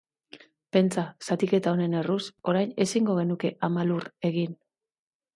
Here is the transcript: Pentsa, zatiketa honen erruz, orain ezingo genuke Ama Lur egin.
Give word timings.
Pentsa, 0.75 1.01
zatiketa 1.25 1.73
honen 1.75 1.93
erruz, 1.99 2.17
orain 2.53 2.73
ezingo 2.85 3.17
genuke 3.19 3.51
Ama 3.69 3.85
Lur 3.91 4.07
egin. 4.31 4.57